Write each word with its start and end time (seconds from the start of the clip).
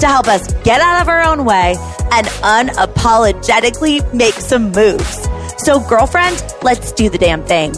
to 0.00 0.06
help 0.06 0.28
us 0.28 0.52
get 0.64 0.80
out 0.80 1.02
of 1.02 1.08
our 1.08 1.22
own 1.22 1.44
way 1.44 1.76
and 2.12 2.26
unapologetically 2.26 4.12
make 4.12 4.34
some 4.34 4.72
moves. 4.72 5.28
So, 5.58 5.80
girlfriend, 5.80 6.42
let's 6.62 6.92
do 6.92 7.08
the 7.08 7.18
damn 7.18 7.44
thing. 7.44 7.72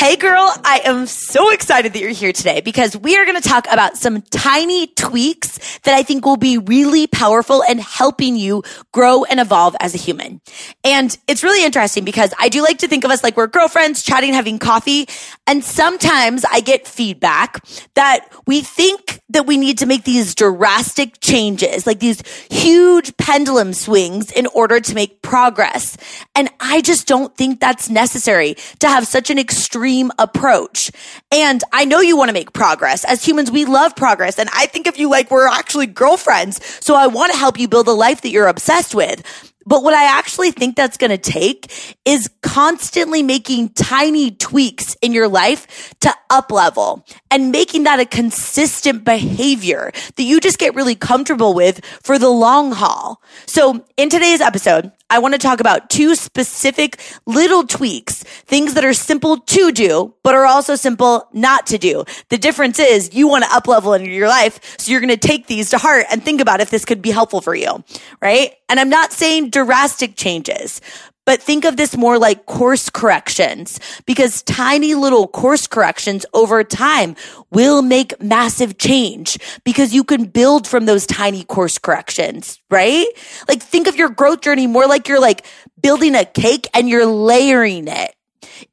Hey 0.00 0.16
girl, 0.16 0.50
I 0.64 0.80
am 0.86 1.04
so 1.04 1.50
excited 1.50 1.92
that 1.92 1.98
you're 1.98 2.08
here 2.08 2.32
today 2.32 2.62
because 2.62 2.96
we 2.96 3.18
are 3.18 3.26
going 3.26 3.38
to 3.38 3.46
talk 3.46 3.66
about 3.70 3.98
some 3.98 4.22
tiny 4.22 4.86
tweaks 4.86 5.78
that 5.80 5.94
I 5.94 6.02
think 6.02 6.24
will 6.24 6.38
be 6.38 6.56
really 6.56 7.06
powerful 7.06 7.62
in 7.68 7.78
helping 7.78 8.34
you 8.34 8.62
grow 8.92 9.24
and 9.24 9.38
evolve 9.38 9.76
as 9.78 9.94
a 9.94 9.98
human. 9.98 10.40
And 10.84 11.14
it's 11.28 11.42
really 11.42 11.62
interesting 11.66 12.06
because 12.06 12.32
I 12.38 12.48
do 12.48 12.62
like 12.62 12.78
to 12.78 12.88
think 12.88 13.04
of 13.04 13.10
us 13.10 13.22
like 13.22 13.36
we're 13.36 13.46
girlfriends 13.46 14.02
chatting, 14.02 14.32
having 14.32 14.58
coffee. 14.58 15.06
And 15.46 15.62
sometimes 15.62 16.46
I 16.50 16.60
get 16.60 16.88
feedback 16.88 17.62
that 17.92 18.26
we 18.46 18.62
think 18.62 19.20
that 19.28 19.46
we 19.46 19.58
need 19.58 19.76
to 19.80 19.86
make 19.86 20.04
these 20.04 20.34
drastic 20.34 21.20
changes, 21.20 21.86
like 21.86 22.00
these 22.00 22.22
huge 22.50 23.14
pendulum 23.18 23.74
swings 23.74 24.32
in 24.32 24.46
order 24.46 24.80
to 24.80 24.94
make 24.94 25.20
progress. 25.20 25.98
And 26.34 26.48
I 26.58 26.80
just 26.80 27.06
don't 27.06 27.36
think 27.36 27.60
that's 27.60 27.90
necessary 27.90 28.56
to 28.78 28.88
have 28.88 29.06
such 29.06 29.28
an 29.28 29.38
extreme 29.38 29.89
approach. 30.18 30.90
And 31.32 31.62
I 31.72 31.84
know 31.84 32.00
you 32.00 32.16
want 32.16 32.28
to 32.28 32.32
make 32.32 32.52
progress. 32.52 33.04
As 33.04 33.24
humans, 33.24 33.50
we 33.50 33.64
love 33.64 33.96
progress. 33.96 34.38
And 34.38 34.48
I 34.54 34.66
think 34.66 34.86
of 34.86 34.96
you 34.96 35.10
like 35.10 35.30
we're 35.30 35.48
actually 35.48 35.86
girlfriends. 35.86 36.64
So 36.84 36.94
I 36.94 37.06
want 37.06 37.32
to 37.32 37.38
help 37.38 37.58
you 37.58 37.68
build 37.68 37.88
a 37.88 37.92
life 37.92 38.20
that 38.22 38.30
you're 38.30 38.48
obsessed 38.48 38.94
with. 38.94 39.49
But 39.70 39.84
what 39.84 39.94
I 39.94 40.18
actually 40.18 40.50
think 40.50 40.74
that's 40.74 40.96
going 40.96 41.12
to 41.12 41.16
take 41.16 41.96
is 42.04 42.28
constantly 42.42 43.22
making 43.22 43.68
tiny 43.68 44.32
tweaks 44.32 44.96
in 45.00 45.12
your 45.12 45.28
life 45.28 45.94
to 46.00 46.12
up 46.28 46.50
level 46.50 47.06
and 47.30 47.52
making 47.52 47.84
that 47.84 48.00
a 48.00 48.04
consistent 48.04 49.04
behavior 49.04 49.92
that 50.16 50.24
you 50.24 50.40
just 50.40 50.58
get 50.58 50.74
really 50.74 50.96
comfortable 50.96 51.54
with 51.54 51.84
for 52.02 52.18
the 52.18 52.28
long 52.28 52.72
haul. 52.72 53.22
So 53.46 53.86
in 53.96 54.10
today's 54.10 54.40
episode, 54.40 54.90
I 55.12 55.18
want 55.18 55.34
to 55.34 55.38
talk 55.38 55.58
about 55.58 55.90
two 55.90 56.14
specific 56.14 57.00
little 57.26 57.66
tweaks, 57.66 58.22
things 58.22 58.74
that 58.74 58.84
are 58.84 58.94
simple 58.94 59.38
to 59.38 59.72
do, 59.72 60.14
but 60.22 60.36
are 60.36 60.46
also 60.46 60.76
simple 60.76 61.28
not 61.32 61.66
to 61.68 61.78
do. 61.78 62.04
The 62.28 62.38
difference 62.38 62.78
is 62.78 63.12
you 63.12 63.26
want 63.26 63.44
to 63.44 63.52
up 63.52 63.66
level 63.66 63.92
in 63.92 64.04
your 64.04 64.28
life. 64.28 64.76
So 64.78 64.92
you're 64.92 65.00
going 65.00 65.10
to 65.10 65.16
take 65.16 65.48
these 65.48 65.70
to 65.70 65.78
heart 65.78 66.06
and 66.10 66.22
think 66.22 66.40
about 66.40 66.60
if 66.60 66.70
this 66.70 66.84
could 66.84 67.02
be 67.02 67.10
helpful 67.10 67.40
for 67.40 67.56
you. 67.56 67.82
Right. 68.22 68.54
And 68.68 68.78
I'm 68.78 68.88
not 68.88 69.12
saying 69.12 69.50
drastic 69.64 70.16
changes, 70.16 70.80
but 71.26 71.42
think 71.42 71.64
of 71.64 71.76
this 71.76 71.96
more 71.96 72.18
like 72.18 72.46
course 72.46 72.90
corrections 72.90 73.78
because 74.06 74.42
tiny 74.42 74.94
little 74.94 75.28
course 75.28 75.66
corrections 75.66 76.26
over 76.32 76.64
time 76.64 77.14
will 77.50 77.82
make 77.82 78.20
massive 78.20 78.78
change 78.78 79.38
because 79.64 79.94
you 79.94 80.02
can 80.02 80.24
build 80.24 80.66
from 80.66 80.86
those 80.86 81.06
tiny 81.06 81.44
course 81.44 81.78
corrections, 81.78 82.58
right? 82.70 83.06
Like 83.48 83.62
think 83.62 83.86
of 83.86 83.96
your 83.96 84.08
growth 84.08 84.40
journey 84.40 84.66
more 84.66 84.86
like 84.86 85.08
you're 85.08 85.20
like 85.20 85.46
building 85.80 86.14
a 86.14 86.24
cake 86.24 86.68
and 86.74 86.88
you're 86.88 87.06
layering 87.06 87.86
it. 87.86 88.14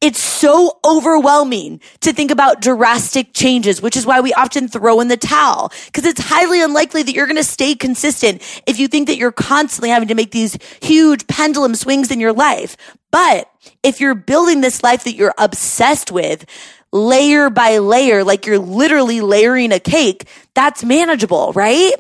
It's 0.02 0.22
so 0.22 0.80
overwhelming 0.86 1.82
to 2.02 2.14
think 2.14 2.32
about 2.32 2.62
drastic 2.62 3.34
changes, 3.34 3.82
which 3.82 3.98
is 3.98 4.06
why 4.06 4.22
we 4.22 4.34
often 4.34 4.68
throw 4.68 5.00
in 5.00 5.08
the 5.08 5.18
towel 5.18 5.72
because 5.86 6.06
it's 6.06 6.22
highly 6.22 6.62
unlikely 6.62 7.04
that 7.04 7.14
you're 7.14 7.26
going 7.26 7.38
to 7.38 7.44
stay 7.44 7.76
consistent 7.76 8.42
if 8.66 8.80
you 8.80 8.88
think 8.88 9.08
that 9.08 9.18
you're 9.18 9.32
constantly 9.32 9.90
having 9.90 10.08
to 10.08 10.16
make 10.16 10.32
these 10.32 10.58
huge 10.82 11.28
pendulum 11.28 11.76
swings 11.76 12.12
in 12.12 12.20
your 12.20 12.34
life. 12.34 12.78
But 13.12 13.50
if 13.84 14.00
you're 14.00 14.16
building 14.16 14.62
this 14.62 14.84
life 14.84 15.04
that 15.06 15.16
you're 15.16 15.34
obsessed 15.38 16.12
with, 16.12 16.46
layer 16.92 17.50
by 17.50 17.78
layer, 17.80 18.24
like 18.24 18.46
you're 18.46 18.60
literally 18.60 19.22
layering 19.22 19.72
a 19.72 19.80
cake, 19.80 20.28
that's 20.54 20.84
manageable, 20.84 21.52
right? 21.54 21.94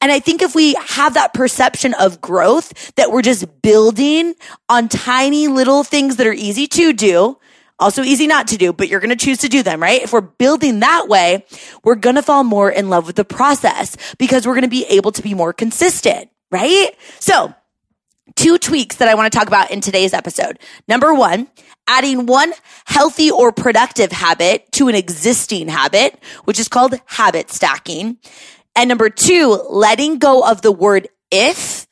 And 0.00 0.12
I 0.12 0.20
think 0.20 0.42
if 0.42 0.54
we 0.54 0.74
have 0.88 1.14
that 1.14 1.34
perception 1.34 1.94
of 1.94 2.20
growth 2.20 2.94
that 2.96 3.10
we're 3.10 3.22
just 3.22 3.62
building 3.62 4.34
on 4.68 4.88
tiny 4.88 5.48
little 5.48 5.82
things 5.82 6.16
that 6.16 6.26
are 6.26 6.32
easy 6.32 6.66
to 6.68 6.92
do, 6.92 7.38
also 7.78 8.02
easy 8.02 8.26
not 8.26 8.48
to 8.48 8.56
do, 8.56 8.72
but 8.72 8.88
you're 8.88 9.00
going 9.00 9.16
to 9.16 9.24
choose 9.24 9.38
to 9.38 9.48
do 9.48 9.62
them, 9.62 9.82
right? 9.82 10.02
If 10.02 10.12
we're 10.12 10.20
building 10.20 10.80
that 10.80 11.08
way, 11.08 11.44
we're 11.82 11.96
going 11.96 12.16
to 12.16 12.22
fall 12.22 12.44
more 12.44 12.70
in 12.70 12.88
love 12.88 13.06
with 13.06 13.16
the 13.16 13.24
process 13.24 13.96
because 14.16 14.46
we're 14.46 14.54
going 14.54 14.62
to 14.62 14.68
be 14.68 14.84
able 14.86 15.12
to 15.12 15.22
be 15.22 15.34
more 15.34 15.52
consistent, 15.52 16.30
right? 16.50 16.90
So 17.18 17.52
two 18.36 18.58
tweaks 18.58 18.96
that 18.96 19.08
I 19.08 19.14
want 19.14 19.32
to 19.32 19.38
talk 19.38 19.48
about 19.48 19.70
in 19.70 19.80
today's 19.80 20.14
episode. 20.14 20.58
Number 20.88 21.12
one, 21.14 21.48
adding 21.86 22.26
one 22.26 22.52
healthy 22.86 23.30
or 23.30 23.52
productive 23.52 24.12
habit 24.12 24.70
to 24.72 24.88
an 24.88 24.94
existing 24.94 25.68
habit, 25.68 26.18
which 26.44 26.58
is 26.58 26.68
called 26.68 26.94
habit 27.06 27.50
stacking. 27.50 28.18
And 28.76 28.88
number 28.88 29.10
two, 29.10 29.60
letting 29.68 30.18
go 30.18 30.42
of 30.42 30.62
the 30.62 30.72
word 30.72 31.08
if 31.30 31.86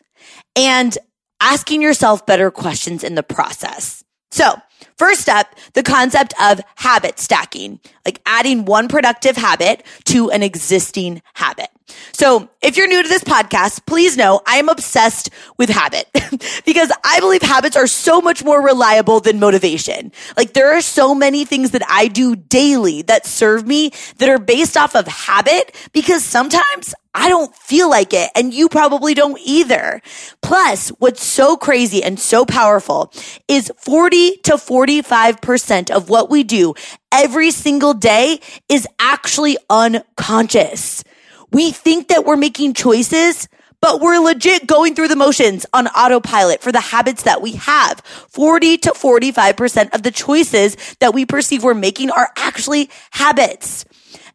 and 0.56 0.96
asking 1.40 1.82
yourself 1.82 2.26
better 2.26 2.50
questions 2.50 3.04
in 3.04 3.14
the 3.14 3.22
process. 3.22 4.02
So 4.30 4.54
First 4.96 5.28
up, 5.28 5.54
the 5.74 5.82
concept 5.82 6.34
of 6.40 6.60
habit 6.76 7.18
stacking, 7.18 7.80
like 8.04 8.20
adding 8.26 8.64
one 8.64 8.88
productive 8.88 9.36
habit 9.36 9.84
to 10.04 10.30
an 10.30 10.42
existing 10.42 11.22
habit. 11.34 11.68
So 12.12 12.48
if 12.62 12.76
you're 12.76 12.86
new 12.86 13.02
to 13.02 13.08
this 13.08 13.24
podcast, 13.24 13.86
please 13.86 14.16
know 14.16 14.40
I 14.46 14.56
am 14.56 14.68
obsessed 14.68 15.30
with 15.56 15.68
habit 15.68 16.08
because 16.64 16.92
I 17.04 17.20
believe 17.20 17.42
habits 17.42 17.76
are 17.76 17.86
so 17.86 18.20
much 18.20 18.44
more 18.44 18.62
reliable 18.62 19.20
than 19.20 19.38
motivation. 19.40 20.12
Like 20.36 20.52
there 20.52 20.76
are 20.76 20.80
so 20.80 21.14
many 21.14 21.44
things 21.44 21.72
that 21.72 21.82
I 21.88 22.08
do 22.08 22.36
daily 22.36 23.02
that 23.02 23.26
serve 23.26 23.66
me 23.66 23.92
that 24.18 24.28
are 24.28 24.38
based 24.38 24.76
off 24.76 24.94
of 24.94 25.06
habit 25.06 25.74
because 25.92 26.24
sometimes 26.24 26.94
I 27.14 27.28
don't 27.28 27.54
feel 27.54 27.90
like 27.90 28.12
it 28.14 28.30
and 28.34 28.54
you 28.54 28.68
probably 28.68 29.14
don't 29.14 29.38
either. 29.44 30.00
Plus, 30.40 30.88
what's 30.98 31.24
so 31.24 31.56
crazy 31.56 32.02
and 32.02 32.18
so 32.18 32.46
powerful 32.46 33.12
is 33.48 33.70
40 33.78 34.38
to 34.44 34.52
45% 34.52 35.90
of 35.90 36.08
what 36.08 36.30
we 36.30 36.42
do 36.42 36.74
every 37.10 37.50
single 37.50 37.92
day 37.94 38.40
is 38.68 38.86
actually 38.98 39.58
unconscious. 39.68 41.04
We 41.50 41.70
think 41.70 42.08
that 42.08 42.24
we're 42.24 42.36
making 42.36 42.72
choices, 42.72 43.46
but 43.82 44.00
we're 44.00 44.18
legit 44.18 44.66
going 44.66 44.94
through 44.94 45.08
the 45.08 45.16
motions 45.16 45.66
on 45.74 45.88
autopilot 45.88 46.62
for 46.62 46.72
the 46.72 46.80
habits 46.80 47.24
that 47.24 47.42
we 47.42 47.52
have. 47.52 48.00
40 48.00 48.78
to 48.78 48.90
45% 48.92 49.94
of 49.94 50.02
the 50.02 50.10
choices 50.10 50.76
that 51.00 51.12
we 51.12 51.26
perceive 51.26 51.62
we're 51.62 51.74
making 51.74 52.10
are 52.10 52.30
actually 52.36 52.88
habits. 53.10 53.84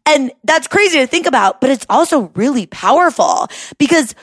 And 0.08 0.32
that's 0.46 0.68
crazy 0.68 1.00
to 1.00 1.08
think 1.08 1.28
about, 1.28 1.60
but 1.60 1.70
it's 1.70 1.86
also 1.90 2.32
really 2.34 2.66
powerful 2.66 3.48
because 3.78 4.16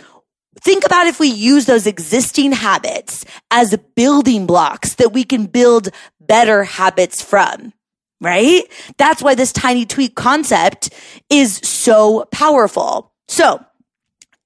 think 0.60 0.84
about 0.86 1.06
if 1.06 1.20
we 1.20 1.28
use 1.28 1.66
those 1.66 1.86
existing 1.86 2.52
habits 2.52 3.24
as 3.50 3.76
building 3.94 4.46
blocks 4.46 4.94
that 4.94 5.12
we 5.12 5.24
can 5.24 5.44
build 5.44 5.90
better 6.20 6.64
habits 6.64 7.22
from. 7.22 7.72
Right? 8.20 8.62
That's 8.96 9.22
why 9.22 9.34
this 9.34 9.52
tiny 9.52 9.84
tweak 9.84 10.14
concept 10.14 10.88
is 11.28 11.56
so 11.58 12.24
powerful. 12.32 13.12
So 13.28 13.62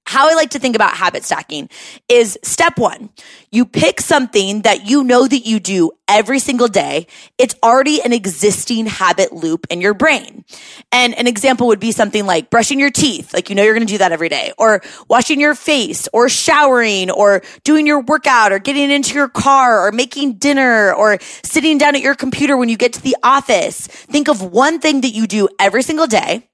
how 0.09 0.27
I 0.27 0.33
like 0.33 0.49
to 0.51 0.59
think 0.59 0.75
about 0.75 0.95
habit 0.95 1.23
stacking 1.23 1.69
is 2.07 2.35
step 2.41 2.79
one, 2.79 3.11
you 3.51 3.63
pick 3.63 4.01
something 4.01 4.63
that 4.63 4.89
you 4.89 5.03
know 5.03 5.27
that 5.27 5.45
you 5.45 5.59
do 5.59 5.91
every 6.07 6.39
single 6.39 6.67
day. 6.67 7.05
It's 7.37 7.53
already 7.61 8.01
an 8.01 8.11
existing 8.11 8.87
habit 8.87 9.31
loop 9.31 9.67
in 9.69 9.81
your 9.81 9.93
brain. 9.93 10.45
And 10.91 11.13
an 11.13 11.27
example 11.27 11.67
would 11.67 11.79
be 11.79 11.91
something 11.91 12.25
like 12.25 12.49
brushing 12.49 12.79
your 12.79 12.89
teeth. 12.89 13.35
Like, 13.35 13.51
you 13.51 13.55
know, 13.55 13.61
you're 13.61 13.75
going 13.75 13.85
to 13.85 13.93
do 13.93 13.99
that 13.99 14.11
every 14.11 14.29
day 14.29 14.51
or 14.57 14.81
washing 15.07 15.39
your 15.39 15.53
face 15.53 16.09
or 16.11 16.27
showering 16.27 17.11
or 17.11 17.43
doing 17.63 17.85
your 17.85 18.01
workout 18.01 18.51
or 18.51 18.57
getting 18.57 18.89
into 18.89 19.13
your 19.13 19.29
car 19.29 19.85
or 19.87 19.91
making 19.91 20.39
dinner 20.39 20.91
or 20.91 21.19
sitting 21.43 21.77
down 21.77 21.95
at 21.95 22.01
your 22.01 22.15
computer 22.15 22.57
when 22.57 22.67
you 22.67 22.77
get 22.77 22.93
to 22.93 23.01
the 23.03 23.15
office. 23.21 23.85
Think 23.85 24.27
of 24.27 24.41
one 24.41 24.79
thing 24.79 25.01
that 25.01 25.11
you 25.11 25.27
do 25.27 25.49
every 25.59 25.83
single 25.83 26.07
day 26.07 26.49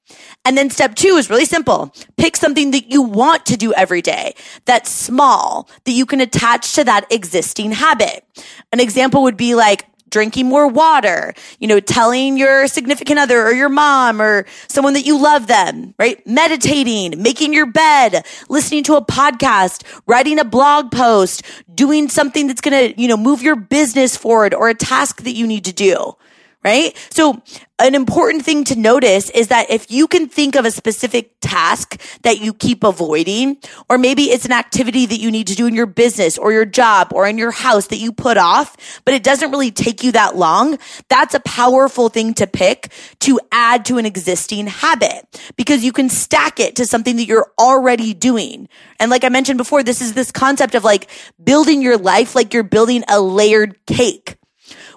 and 0.45 0.57
then 0.57 0.69
step 0.69 0.95
two 0.95 1.15
is 1.17 1.29
really 1.29 1.45
simple. 1.45 1.93
Pick 2.17 2.37
something 2.37 2.71
that 2.71 2.91
you 2.91 3.01
want 3.01 3.45
to 3.47 3.57
do 3.57 3.73
every 3.73 4.01
day 4.01 4.35
that's 4.65 4.89
small 4.89 5.67
that 5.83 5.91
you 5.91 6.05
can 6.05 6.21
attach 6.21 6.73
to 6.73 6.83
that 6.83 7.11
existing 7.11 7.71
habit. 7.71 8.25
An 8.71 8.79
example 8.79 9.23
would 9.23 9.37
be 9.37 9.55
like, 9.55 9.85
drinking 10.11 10.45
more 10.45 10.67
water, 10.67 11.33
you 11.59 11.67
know, 11.67 11.79
telling 11.81 12.37
your 12.37 12.67
significant 12.67 13.19
other 13.19 13.41
or 13.41 13.51
your 13.51 13.67
mom 13.67 14.21
or 14.21 14.45
someone 14.69 14.93
that 14.93 15.05
you 15.05 15.21
love 15.21 15.47
them, 15.47 15.93
right? 15.99 16.25
Meditating, 16.25 17.21
making 17.21 17.53
your 17.53 17.65
bed, 17.65 18.25
listening 18.47 18.81
to 18.81 18.95
a 18.95 19.03
podcast, 19.03 19.83
writing 20.07 20.39
a 20.39 20.45
blog 20.45 20.89
post, 20.89 21.43
doing 21.73 22.07
something 22.07 22.47
that's 22.47 22.61
going 22.61 22.93
to, 22.93 23.01
you 23.01 23.09
know, 23.09 23.17
move 23.17 23.41
your 23.41 23.57
business 23.57 24.15
forward 24.15 24.53
or 24.53 24.69
a 24.69 24.73
task 24.73 25.23
that 25.23 25.33
you 25.33 25.45
need 25.45 25.65
to 25.65 25.73
do 25.73 26.15
right? 26.65 26.97
So 27.11 27.43
an 27.77 27.93
important 27.93 28.43
thing 28.43 28.63
to 28.63 28.75
notice 28.75 29.29
is 29.29 29.49
that 29.49 29.69
if 29.69 29.91
you 29.91 30.07
can 30.07 30.27
think 30.27 30.55
of 30.55 30.65
a 30.65 30.71
specific 30.71 31.31
task 31.39 32.01
that 32.23 32.41
you 32.41 32.55
keep 32.55 32.83
avoiding, 32.83 33.57
or 33.87 33.99
maybe 33.99 34.23
it's 34.23 34.45
an 34.45 34.51
activity 34.51 35.05
that 35.05 35.19
you 35.19 35.29
need 35.29 35.45
to 35.45 35.55
do 35.55 35.67
in 35.67 35.75
your 35.75 35.85
business 35.85 36.39
or 36.39 36.51
your 36.51 36.65
job 36.65 37.11
or 37.13 37.27
in 37.27 37.37
your 37.37 37.51
house 37.51 37.87
that 37.87 37.97
you 37.97 38.11
put 38.11 38.37
off, 38.37 38.75
but 39.05 39.13
it 39.13 39.21
doesn't 39.21 39.51
really 39.51 39.69
take 39.69 40.03
you 40.03 40.11
that 40.13 40.35
long, 40.35 40.79
that's 41.07 41.35
a 41.35 41.39
powerful 41.41 42.09
thing 42.09 42.33
to 42.33 42.47
pick 42.47 42.91
to 43.19 43.39
add 43.51 43.85
to 43.85 43.99
an 43.99 44.07
existing 44.07 44.65
habit 44.65 45.39
because 45.55 45.83
you 45.83 45.91
can 45.91 46.09
stack 46.09 46.59
it 46.59 46.77
to 46.77 46.85
something 46.87 47.15
that 47.17 47.25
you're 47.25 47.51
already 47.59 48.15
doing. 48.15 48.67
And 48.99 49.11
like 49.11 49.23
I 49.23 49.29
mentioned 49.29 49.59
before, 49.59 49.83
this 49.83 50.01
is 50.01 50.13
this 50.13 50.31
concept 50.31 50.73
of 50.73 50.83
like 50.83 51.09
building 51.43 51.83
your 51.83 51.97
life 51.97 52.33
like 52.33 52.55
you're 52.55 52.63
building 52.63 53.03
a 53.07 53.21
layered 53.21 53.85
cake 53.85 54.37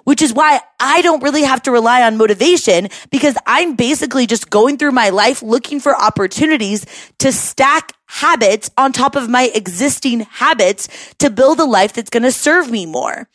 which 0.03 0.21
is 0.21 0.33
why 0.33 0.59
I 0.79 1.01
don't 1.01 1.23
really 1.23 1.43
have 1.43 1.61
to 1.63 1.71
rely 1.71 2.03
on 2.03 2.17
motivation 2.17 2.89
because 3.11 3.37
I'm 3.45 3.75
basically 3.75 4.27
just 4.27 4.49
going 4.49 4.77
through 4.77 4.91
my 4.91 5.09
life 5.09 5.41
looking 5.41 5.79
for 5.79 5.95
opportunities 5.99 6.85
to 7.19 7.31
stack 7.31 7.93
habits 8.07 8.69
on 8.77 8.91
top 8.91 9.15
of 9.15 9.29
my 9.29 9.51
existing 9.53 10.21
habits 10.21 10.87
to 11.19 11.29
build 11.29 11.59
a 11.59 11.65
life 11.65 11.93
that's 11.93 12.09
going 12.09 12.23
to 12.23 12.31
serve 12.31 12.69
me 12.71 12.85
more. 12.85 13.27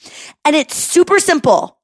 And 0.45 0.57
it's 0.57 0.75
super 0.77 1.19
simple 1.21 1.79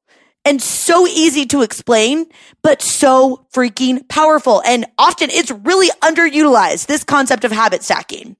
and 0.44 0.60
so 0.60 1.06
easy 1.06 1.46
to 1.46 1.62
explain, 1.62 2.26
but 2.62 2.82
so 2.82 3.46
freaking 3.54 4.08
powerful. 4.08 4.62
And 4.64 4.86
often 4.98 5.30
it's 5.30 5.50
really 5.50 5.88
underutilized, 6.02 6.86
this 6.86 7.04
concept 7.04 7.44
of 7.44 7.52
habit 7.52 7.82
stacking. 7.82 8.36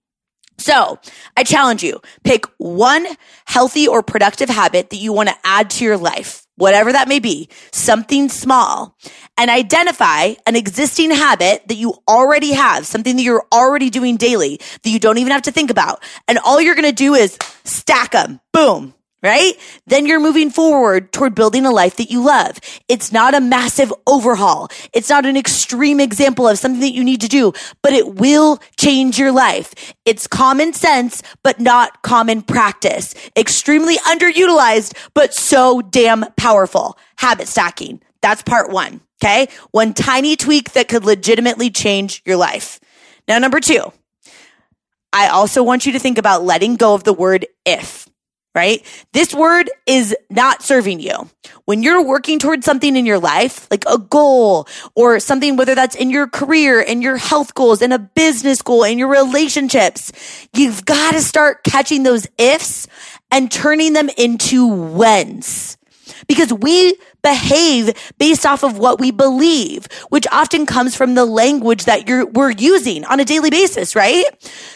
So 0.61 0.99
I 1.39 1.43
challenge 1.43 1.83
you, 1.83 2.03
pick 2.23 2.45
one 2.59 3.07
healthy 3.47 3.89
or 3.89 4.03
productive 4.03 4.51
habit 4.51 4.91
that 4.91 4.99
you 4.99 5.11
want 5.11 5.31
to 5.31 5.35
add 5.43 5.71
to 5.71 5.85
your 5.85 5.97
life, 5.97 6.47
whatever 6.57 6.93
that 6.93 7.09
may 7.09 7.19
be, 7.19 7.49
something 7.73 8.29
small 8.29 8.95
and 9.39 9.51
identify 9.51 10.35
an 10.47 10.57
existing 10.57 11.13
habit 11.13 11.67
that 11.69 11.77
you 11.77 11.95
already 12.07 12.53
have, 12.53 12.85
something 12.85 13.17
that 13.17 13.23
you're 13.23 13.47
already 13.51 13.89
doing 13.89 14.19
daily 14.19 14.61
that 14.83 14.91
you 14.91 14.99
don't 14.99 15.17
even 15.17 15.33
have 15.33 15.43
to 15.43 15.51
think 15.51 15.71
about. 15.71 16.03
And 16.29 16.39
all 16.39 16.61
you're 16.61 16.75
going 16.75 16.85
to 16.85 16.93
do 16.93 17.15
is 17.15 17.39
stack 17.65 18.13
them. 18.13 18.39
Boom 18.53 18.93
right? 19.23 19.55
Then 19.87 20.07
you're 20.07 20.21
moving 20.21 20.51
forward 20.51 21.13
toward 21.13 21.35
building 21.35 21.67
a 21.67 21.71
life 21.71 21.97
that 21.97 22.11
you 22.11 22.25
love. 22.25 22.59
It's 22.89 23.13
not 23.13 23.35
a 23.35 23.41
massive 23.41 23.93
overhaul. 24.07 24.69
It's 24.93 25.11
not 25.11 25.27
an 25.27 25.37
extreme 25.37 26.01
example 26.01 26.49
of 26.49 26.59
something 26.59 26.81
that 26.81 26.95
you 26.95 27.05
need 27.05 27.21
to 27.21 27.29
do, 27.29 27.53
but 27.83 27.93
it 27.93 28.17
will 28.17 28.59
change 28.79 29.19
your 29.19 29.33
life. 29.33 29.95
It's 30.05 30.27
common 30.27 30.73
sense, 30.73 31.23
but 31.43 31.61
not 31.61 32.03
common 32.03 32.43
practice. 32.43 33.15
Extremely 33.37 33.97
underutilized, 33.97 34.97
but 35.15 35.35
so 35.35 35.83
damn 35.83 36.25
powerful. 36.37 36.99
Habit 37.17 37.49
stacking. 37.49 38.01
That's 38.23 38.43
part 38.43 38.71
one. 38.71 39.01
Okay. 39.23 39.49
One 39.71 39.93
tiny 39.93 40.37
tweak 40.37 40.73
that 40.73 40.89
could 40.89 41.05
legitimately 41.05 41.71
change 41.71 42.23
your 42.25 42.37
life. 42.37 42.81
Now, 43.29 43.39
number 43.39 43.61
two, 43.61 43.93
I 45.13 45.29
also 45.29 45.63
want 45.63 45.87
you 45.87 45.93
to 45.93 45.99
think 45.99 46.19
about 46.19 46.45
letting 46.45 46.77
go 46.77 46.95
of 46.95 47.05
the 47.05 47.13
word 47.13 47.47
if 47.67 48.09
right? 48.55 48.85
This 49.13 49.33
word 49.35 49.71
is 49.87 50.17
not 50.29 50.63
serving 50.63 51.01
you. 51.01 51.29
When 51.67 51.83
you're 51.83 52.03
working 52.03 52.39
towards 52.39 52.65
something 52.65 52.97
in 52.97 53.07
your 53.07 53.19
life, 53.19 53.69
like 53.71 53.85
a 53.87 53.99
goal 53.99 54.67
or 54.95 55.21
something, 55.21 55.57
whether 55.57 55.75
that's 55.75 55.95
in 55.95 56.11
your 56.11 56.27
career, 56.27 56.81
in 56.81 57.01
your 57.01 57.17
health 57.17 57.55
goals, 57.55 57.81
in 57.81 57.93
a 57.93 57.99
business 57.99 58.61
goal, 58.61 58.83
in 58.85 58.99
your 58.99 59.09
relationships, 59.09 60.13
you've 60.53 60.85
got 60.85 61.13
to 61.13 61.21
start 61.21 61.63
catching 61.65 62.03
those 62.03 62.27
ifs 62.39 62.89
and 63.31 63.51
turning 63.53 63.93
them 63.93 64.09
into 64.17 64.67
whens. 64.69 65.77
Because 66.27 66.53
we 66.53 66.97
behave 67.23 68.13
based 68.19 68.47
off 68.47 68.63
of 68.63 68.79
what 68.79 69.01
we 69.01 69.11
believe, 69.11 69.87
which 70.11 70.27
often 70.31 70.67
comes 70.67 70.95
from 70.97 71.15
the 71.15 71.25
language 71.25 71.85
that 71.85 72.09
you're, 72.09 72.27
we're 72.27 72.51
using 72.51 73.05
on 73.05 73.21
a 73.21 73.25
daily 73.25 73.51
basis, 73.51 73.97
right? 73.97 74.25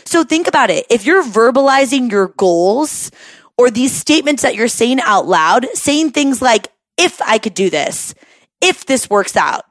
So 0.05 0.25
think 0.25 0.49
about 0.49 0.70
it. 0.70 0.87
If 0.91 1.05
you're 1.05 1.23
verbalizing 1.25 2.11
your 2.11 2.29
goals, 2.29 3.11
or 3.56 3.71
these 3.71 3.95
statements 3.95 4.43
that 4.43 4.55
you're 4.55 4.69
saying 4.69 5.01
out 5.01 5.27
loud, 5.27 5.67
saying 5.75 6.11
things 6.11 6.43
like, 6.43 6.69
if 6.97 7.21
I 7.23 7.39
could 7.39 7.55
do 7.55 7.71
this, 7.71 8.15
if 8.61 8.87
this 8.87 9.11
works 9.11 9.37
out, 9.37 9.65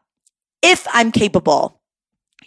if 0.62 0.85
I'm 0.91 1.12
capable, 1.12 1.80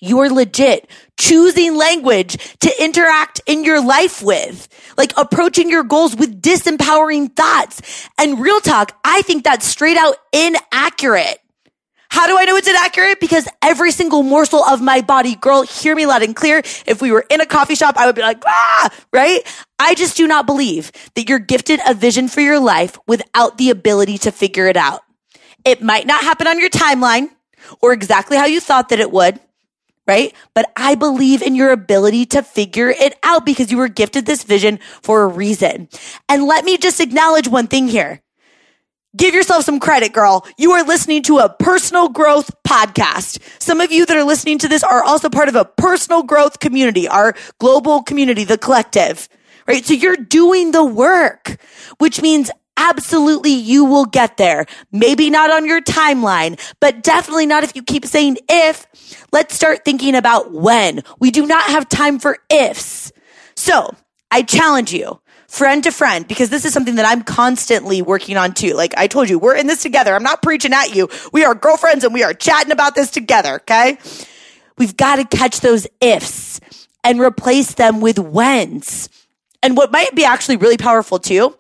you're 0.01 0.31
legit 0.31 0.91
choosing 1.19 1.77
language 1.77 2.37
to 2.61 2.83
interact 2.83 3.41
in 3.47 3.65
your 3.65 3.85
life 3.85 4.23
with, 4.23 4.69
like 4.99 5.13
approaching 5.17 5.71
your 5.71 5.83
goals 5.83 6.15
with 6.15 6.43
disempowering 6.43 7.35
thoughts. 7.35 8.09
And 8.19 8.41
real 8.41 8.61
talk, 8.61 8.99
I 9.05 9.23
think 9.23 9.45
that's 9.45 9.67
straight 9.67 9.97
out 9.97 10.17
inaccurate. 10.33 11.39
How 12.09 12.27
do 12.27 12.39
I 12.39 12.45
know 12.45 12.57
it's 12.57 12.69
inaccurate? 12.69 13.21
Because 13.21 13.49
every 13.63 13.91
single 13.91 14.23
morsel 14.23 14.65
of 14.65 14.81
my 14.81 15.01
body, 15.01 15.35
girl, 15.35 15.63
hear 15.63 15.95
me 15.95 16.07
loud 16.07 16.23
and 16.23 16.35
clear. 16.35 16.59
If 16.87 17.03
we 17.03 17.11
were 17.13 17.25
in 17.31 17.41
a 17.41 17.47
coffee 17.47 17.75
shop, 17.75 17.97
I 17.97 18.07
would 18.07 18.15
be 18.15 18.23
like, 18.23 18.43
ah, 18.47 18.91
right? 19.13 19.43
I 19.79 19.95
just 19.95 20.17
do 20.17 20.27
not 20.27 20.47
believe 20.47 20.93
that 21.15 21.29
you're 21.29 21.39
gifted 21.39 21.81
a 21.87 21.95
vision 21.95 22.29
for 22.29 22.41
your 22.41 22.61
life 22.61 22.99
without 23.07 23.59
the 23.59 23.71
ability 23.71 24.19
to 24.19 24.33
figure 24.33 24.67
it 24.67 24.77
out. 24.77 25.03
It 25.65 25.83
might 25.83 26.07
not 26.07 26.23
happen 26.23 26.47
on 26.47 26.61
your 26.61 26.71
timeline 26.71 27.29
or 27.83 27.93
exactly 27.93 28.37
how 28.37 28.47
you 28.47 28.61
thought 28.61 28.91
that 28.91 29.01
it 29.01 29.11
would, 29.11 29.41
right? 30.07 30.33
But 30.55 30.71
I 30.77 30.95
believe 30.95 31.43
in 31.43 31.55
your 31.55 31.71
ability 31.73 32.27
to 32.27 32.43
figure 32.43 32.89
it 32.89 33.19
out 33.23 33.45
because 33.45 33.71
you 33.73 33.79
were 33.79 33.89
gifted 33.89 34.27
this 34.27 34.45
vision 34.45 34.79
for 35.03 35.23
a 35.23 35.27
reason. 35.27 35.89
And 36.29 36.45
let 36.45 36.65
me 36.65 36.79
just 36.79 37.01
acknowledge 37.01 37.49
one 37.49 37.67
thing 37.67 37.89
here. 37.89 38.23
Give 39.17 39.35
yourself 39.35 39.65
some 39.65 39.81
credit, 39.81 40.13
girl. 40.13 40.47
You 40.59 40.73
are 40.73 40.85
listening 40.85 41.23
to 41.25 41.39
a 41.39 41.49
personal 41.49 42.09
growth 42.09 42.51
podcast. 42.67 43.39
Some 43.63 43.81
of 43.81 43.91
you 43.91 44.05
that 44.05 44.17
are 44.17 44.25
listening 44.25 44.59
to 44.59 44.69
this 44.69 44.83
are 44.83 45.03
also 45.03 45.31
part 45.31 45.49
of 45.49 45.55
a 45.55 45.65
personal 45.65 46.23
growth 46.23 46.59
community, 46.59 47.09
our 47.09 47.35
global 47.59 48.03
community, 48.03 48.45
the 48.45 48.59
collective, 48.59 49.29
right? 49.67 49.85
So 49.85 49.95
you're 49.95 50.17
doing 50.17 50.73
the 50.73 50.85
work, 50.85 51.57
which 51.99 52.21
means 52.21 52.51
absolutely 52.77 53.53
you 53.53 53.85
will 53.85 54.05
get 54.05 54.37
there. 54.37 54.67
Maybe 54.93 55.31
not 55.31 55.51
on 55.51 55.67
your 55.67 55.81
timeline, 55.81 56.61
but 56.81 57.03
definitely 57.03 57.47
not 57.47 57.65
if 57.65 57.75
you 57.75 57.83
keep 57.83 58.05
saying 58.05 58.39
if. 58.51 58.87
Let's 59.33 59.55
start 59.55 59.85
thinking 59.85 60.15
about 60.15 60.53
when. 60.53 61.03
We 61.19 61.31
do 61.31 61.47
not 61.47 61.65
have 61.71 61.89
time 61.89 62.19
for 62.19 62.39
ifs. 62.51 63.13
So 63.55 63.95
I 64.31 64.43
challenge 64.43 64.93
you 64.93 65.21
friend 65.49 65.83
to 65.85 65.91
friend, 65.91 66.27
because 66.27 66.51
this 66.51 66.65
is 66.65 66.73
something 66.73 66.97
that 66.97 67.07
I'm 67.07 67.23
constantly 67.23 68.03
working 68.03 68.37
on 68.37 68.53
too. 68.53 68.75
Like 68.75 68.95
I 68.97 69.07
told 69.07 69.29
you, 69.29 69.39
we're 69.39 69.57
in 69.57 69.67
this 69.67 69.83
together. 69.83 70.15
I'm 70.15 70.23
not 70.23 70.43
preaching 70.43 70.73
at 70.73 70.95
you. 70.95 71.09
We 71.33 71.45
are 71.45 71.55
girlfriends 71.55 72.05
and 72.05 72.13
we 72.13 72.23
are 72.23 72.35
chatting 72.35 72.73
about 72.73 72.95
this 72.95 73.11
together. 73.11 73.55
Okay. 73.55 73.99
We've 74.79 74.97
got 74.97 75.17
to 75.17 75.37
catch 75.37 75.61
those 75.61 75.87
ifs 76.01 76.61
and 77.03 77.21
replace 77.21 77.75
them 77.75 78.01
with 78.01 78.19
whens. 78.19 79.09
And 79.63 79.77
what 79.77 79.91
might 79.91 80.15
be 80.15 80.25
actually 80.25 80.59
really 80.59 80.77
powerful 80.77 81.19
too 81.19 81.57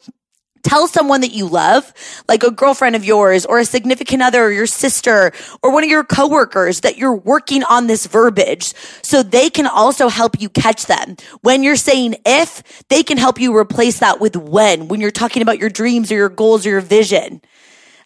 Tell 0.66 0.88
someone 0.88 1.20
that 1.20 1.30
you 1.30 1.46
love, 1.46 1.92
like 2.28 2.42
a 2.42 2.50
girlfriend 2.50 2.96
of 2.96 3.04
yours 3.04 3.46
or 3.46 3.60
a 3.60 3.64
significant 3.64 4.20
other 4.20 4.42
or 4.42 4.50
your 4.50 4.66
sister 4.66 5.30
or 5.62 5.72
one 5.72 5.84
of 5.84 5.88
your 5.88 6.02
coworkers 6.02 6.80
that 6.80 6.98
you're 6.98 7.14
working 7.14 7.62
on 7.62 7.86
this 7.86 8.06
verbiage 8.06 8.74
so 9.00 9.22
they 9.22 9.48
can 9.48 9.68
also 9.68 10.08
help 10.08 10.40
you 10.40 10.48
catch 10.48 10.86
them. 10.86 11.14
When 11.42 11.62
you're 11.62 11.76
saying 11.76 12.16
if, 12.26 12.84
they 12.88 13.04
can 13.04 13.16
help 13.16 13.40
you 13.40 13.56
replace 13.56 14.00
that 14.00 14.18
with 14.18 14.34
when, 14.34 14.88
when 14.88 15.00
you're 15.00 15.12
talking 15.12 15.40
about 15.40 15.60
your 15.60 15.70
dreams 15.70 16.10
or 16.10 16.16
your 16.16 16.28
goals 16.28 16.66
or 16.66 16.70
your 16.70 16.80
vision. 16.80 17.42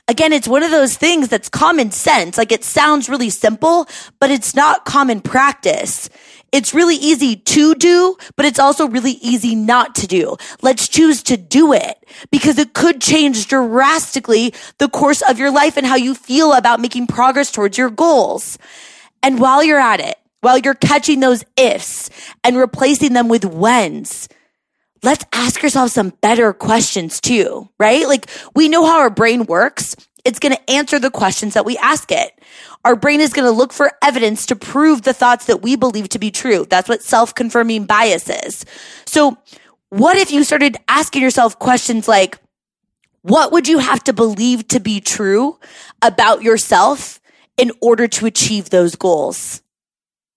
Again, 0.07 0.35
it's 0.35 0.47
one 0.47 0.63
of 0.63 0.71
those 0.71 0.99
things 0.99 1.29
that's 1.29 1.49
common 1.49 1.93
sense. 1.93 2.37
Like 2.37 2.53
it 2.53 2.63
sounds 2.63 3.09
really 3.09 3.31
simple, 3.31 3.89
but 4.19 4.31
it's 4.31 4.55
not 4.55 4.85
common 4.85 5.23
practice. 5.23 6.11
It's 6.53 6.75
really 6.75 6.97
easy 6.97 7.37
to 7.37 7.75
do, 7.75 8.17
but 8.37 8.45
it's 8.45 8.59
also 8.59 8.89
really 8.89 9.19
easy 9.23 9.55
not 9.55 9.95
to 9.97 10.07
do. 10.07 10.37
Let's 10.63 10.89
choose 10.89 11.23
to 11.25 11.37
do 11.37 11.73
it 11.73 12.05
because 12.33 12.59
it 12.59 12.75
could 12.75 13.01
change 13.01 13.47
drastically 13.47 14.53
the 14.79 14.89
course 14.89 15.23
of 15.23 15.39
your 15.39 15.53
life 15.53 15.77
and 15.77 15.87
how 15.87 15.97
you 15.97 16.15
feel 16.15 16.53
about 16.53 16.81
making 16.81 17.07
progress 17.07 17.53
towards 17.53 17.79
your 17.79 17.91
goals. 17.91 18.59
And 19.23 19.39
while 19.39 19.63
you're 19.63 19.79
at 19.79 20.01
it, 20.01 20.17
while 20.41 20.59
you're 20.59 20.75
catching 20.75 21.21
those 21.21 21.45
ifs 21.57 22.11
and 22.43 22.57
replacing 22.57 23.13
them 23.13 23.29
with 23.29 23.45
whens, 23.45 24.29
let's 25.03 25.25
ask 25.33 25.63
yourself 25.63 25.91
some 25.91 26.11
better 26.21 26.53
questions 26.53 27.21
too, 27.21 27.69
right? 27.79 28.09
Like 28.09 28.29
we 28.55 28.69
know 28.69 28.87
how 28.87 28.99
our 29.01 29.11
brain 29.11 29.45
works. 29.45 29.95
It's 30.25 30.39
going 30.39 30.55
to 30.55 30.71
answer 30.71 30.99
the 30.99 31.11
questions 31.11 31.55
that 31.55 31.65
we 31.65 31.79
ask 31.79 32.11
it. 32.11 32.33
Our 32.85 32.97
brain 32.97 33.21
is 33.21 33.33
going 33.33 33.47
to 33.47 33.53
look 33.53 33.73
for 33.73 33.93
evidence 34.03 34.47
to 34.47 34.57
prove 34.57 35.03
the 35.03 35.13
thoughts 35.13 35.47
that 35.47 35.63
we 35.63 35.77
believe 35.77 36.09
to 36.11 36.19
be 36.19 36.31
true. 36.31 36.67
That's 36.69 36.89
what 36.89 37.03
self-confirming 37.03 37.85
bias 37.85 38.31
is. 38.31 38.65
So 39.05 39.37
what 39.91 40.17
if 40.17 40.31
you 40.31 40.45
started 40.45 40.77
asking 40.89 41.23
yourself 41.23 41.59
questions 41.59 42.09
like, 42.09 42.39
What 43.23 43.53
would 43.53 43.69
you 43.69 43.79
have 43.79 44.03
to 44.05 44.13
believe 44.13 44.67
to 44.69 44.81
be 44.81 45.01
true 45.01 45.59
about 46.01 46.43
yourself 46.43 47.21
in 47.57 47.71
order 47.81 48.09
to 48.09 48.27
achieve 48.27 48.71
those 48.71 48.97
goals? 48.97 49.63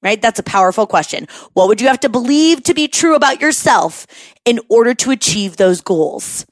Right? 0.02 0.22
That's 0.22 0.40
a 0.40 0.44
powerful 0.44 0.86
question. 0.86 1.28
What 1.54 1.70
would 1.70 1.80
you 1.80 1.88
have 1.88 2.02
to 2.02 2.10
believe 2.10 2.64
to 2.64 2.74
be 2.74 2.90
true 2.90 3.16
about 3.16 3.40
yourself 3.40 4.06
in 4.44 4.60
order 4.68 4.94
to 4.96 5.12
achieve 5.12 5.56
those 5.56 5.80
goals? 5.80 6.46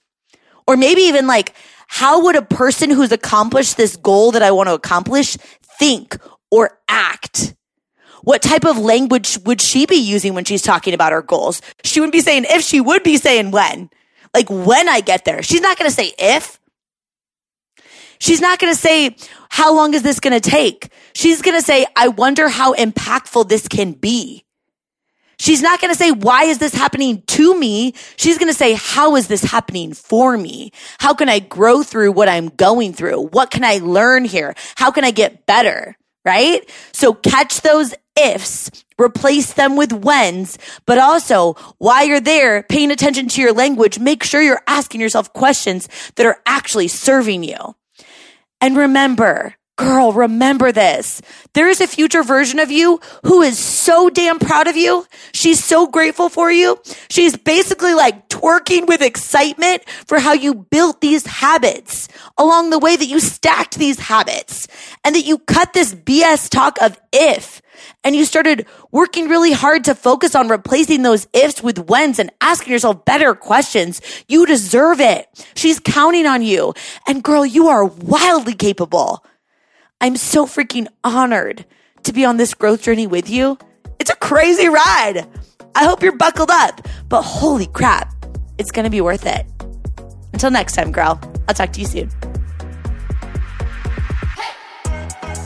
Or 0.66 0.78
maybe 0.78 1.02
even 1.02 1.28
like, 1.28 1.54
how 1.88 2.24
would 2.24 2.38
a 2.38 2.42
person 2.42 2.90
who's 2.90 3.12
accomplished 3.12 3.76
this 3.76 3.98
goal 3.98 4.32
that 4.32 4.42
I 4.42 4.52
want 4.52 4.70
to 4.70 4.74
accomplish 4.74 5.36
think 5.82 6.16
or 6.52 6.78
act? 6.88 7.56
What 8.22 8.44
type 8.44 8.66
of 8.66 8.78
language 8.78 9.40
would 9.46 9.60
she 9.60 9.88
be 9.88 9.96
using 9.96 10.36
when 10.36 10.46
she's 10.46 10.62
talking 10.62 10.94
about 10.94 11.12
her 11.12 11.24
goals? 11.24 11.60
She 11.84 12.00
wouldn't 12.00 12.14
be 12.14 12.22
saying 12.22 12.46
if, 12.48 12.62
she 12.62 12.80
would 12.80 13.02
be 13.02 13.18
saying 13.18 13.50
when. 13.50 13.90
Like 14.32 14.48
when 14.48 14.88
I 14.88 15.02
get 15.02 15.26
there. 15.26 15.42
She's 15.42 15.62
not 15.62 15.80
going 15.80 15.90
to 15.90 15.96
say 15.96 16.14
if. 16.20 16.60
She's 18.20 18.40
not 18.40 18.60
going 18.60 18.72
to 18.72 18.80
say, 18.80 19.16
how 19.50 19.76
long 19.76 19.96
is 19.96 20.04
this 20.04 20.20
going 20.20 20.40
to 20.40 20.50
take? 20.50 20.92
She's 21.16 21.42
going 21.42 21.58
to 21.58 21.66
say, 21.66 21.88
I 21.96 22.10
wonder 22.10 22.48
how 22.48 22.76
impactful 22.76 23.50
this 23.50 23.68
can 23.68 23.94
be. 23.94 24.46
She's 25.42 25.64
not 25.64 25.82
going 25.82 25.92
to 25.92 25.98
say, 25.98 26.12
why 26.12 26.44
is 26.44 26.60
this 26.60 26.72
happening 26.72 27.24
to 27.24 27.58
me? 27.60 27.96
She's 28.16 28.38
going 28.38 28.52
to 28.52 28.58
say, 28.58 28.74
how 28.74 29.16
is 29.16 29.28
this 29.28 29.42
happening 29.42 29.92
for 29.92 30.38
me? 30.38 30.72
How 31.00 31.16
can 31.16 31.30
I 31.30 31.40
grow 31.40 31.82
through 31.82 32.12
what 32.12 32.30
I'm 32.30 32.50
going 32.50 32.94
through? 32.94 33.30
What 33.30 33.50
can 33.50 33.64
I 33.64 33.80
learn 33.80 34.24
here? 34.24 34.54
How 34.76 34.92
can 34.92 35.04
I 35.04 35.10
get 35.10 35.48
better? 35.48 35.98
Right? 36.24 36.70
So 36.94 37.16
catch 37.16 37.62
those 37.62 37.96
ifs, 38.16 38.70
replace 39.00 39.54
them 39.54 39.78
with 39.78 39.92
whens, 39.92 40.60
but 40.86 41.00
also 41.00 41.54
while 41.80 42.06
you're 42.06 42.20
there 42.20 42.62
paying 42.62 42.92
attention 42.92 43.28
to 43.30 43.42
your 43.42 43.54
language, 43.54 43.98
make 43.98 44.24
sure 44.24 44.44
you're 44.44 44.62
asking 44.68 45.02
yourself 45.02 45.34
questions 45.34 45.90
that 46.18 46.28
are 46.28 46.40
actually 46.46 46.88
serving 46.88 47.44
you. 47.44 47.76
And 48.62 48.78
remember, 48.78 49.56
girl, 49.78 50.14
remember 50.14 50.72
this. 50.72 51.22
There 51.54 51.68
is 51.68 51.82
a 51.82 51.88
future 51.88 52.24
version 52.24 52.60
of 52.60 52.72
you 52.72 53.00
who 53.26 53.42
is 53.42 53.58
so 53.58 54.10
damn 54.10 54.40
proud 54.40 54.68
of 54.68 54.76
you. 54.76 55.06
She's 55.34 55.64
so 55.64 55.88
grateful 55.88 56.30
for 56.30 56.52
you. 56.52 56.80
She's 57.10 57.36
basically 57.36 57.94
like 57.94 58.30
twerking 58.30 58.88
with 58.88 59.02
excitement 59.02 59.84
for 60.06 60.20
how 60.20 60.34
you 60.34 60.54
built 60.54 61.02
these 61.02 61.26
habits 61.26 62.08
along 62.38 62.70
the 62.70 62.80
way 62.80 62.96
that 62.96 63.08
you 63.08 63.20
stacked 63.20 63.78
these 63.78 64.00
habits 64.00 64.68
and 65.04 65.16
that 65.16 65.26
you 65.26 65.40
cut 65.40 65.74
this 65.74 65.96
BS 65.96 66.50
talk 66.50 66.80
of 66.82 67.00
if 67.12 67.62
and 68.04 68.16
you 68.16 68.26
started 68.26 68.66
working 68.92 69.28
really 69.28 69.52
hard 69.52 69.84
to 69.86 69.96
focus 69.96 70.36
on 70.36 70.48
replacing 70.48 71.02
those 71.02 71.28
ifs 71.34 71.62
with 71.64 71.90
whens 71.90 72.20
and 72.20 72.32
asking 72.42 72.74
yourself 72.74 73.06
better 73.06 73.34
questions. 73.36 74.02
You 74.28 74.46
deserve 74.46 75.00
it. 75.00 75.28
She's 75.56 75.80
counting 75.80 76.26
on 76.26 76.42
you. 76.42 76.74
And 77.08 77.24
girl, 77.24 77.46
you 77.46 77.68
are 77.68 77.86
wildly 77.86 78.54
capable. 78.54 79.24
I'm 80.04 80.18
so 80.18 80.48
freaking 80.48 80.88
honored 81.04 81.64
to 82.04 82.12
be 82.12 82.26
on 82.26 82.38
this 82.38 82.56
growth 82.56 82.82
journey 82.82 83.06
with 83.06 83.30
you. 83.30 83.60
It's 84.00 84.10
a 84.10 84.16
crazy 84.16 84.68
ride. 84.68 85.28
I 85.76 85.86
hope 85.86 86.02
you're 86.02 86.18
buckled 86.18 86.50
up, 86.50 86.88
but 87.08 87.22
holy 87.22 87.68
crap, 87.68 88.12
it's 88.58 88.72
going 88.72 88.86
to 88.86 88.90
be 88.90 89.00
worth 89.00 89.28
it. 89.28 89.46
Until 90.34 90.50
next 90.50 90.74
time, 90.74 90.92
girl, 90.92 91.22
I'll 91.48 91.54
talk 91.54 91.72
to 91.74 91.80
you 91.80 91.86
soon. 91.86 92.10